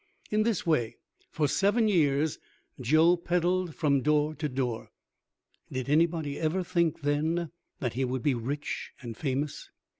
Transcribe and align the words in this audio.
In 0.31 0.41
this 0.41 0.65
way, 0.65 0.95
for 1.29 1.47
seven 1.47 1.87
years, 1.87 2.39
Joe 2.79 3.15
peddled 3.15 3.75
from 3.75 4.01
door 4.01 4.33
to 4.33 4.49
door. 4.49 4.89
Did 5.71 5.89
anybody 5.91 6.39
ever 6.39 6.63
think 6.63 7.01
then 7.01 7.51
that 7.79 7.93
he 7.93 8.03
would 8.03 8.23
be 8.23 8.33
rich 8.33 8.93
and 9.01 9.15
famous? 9.15 9.69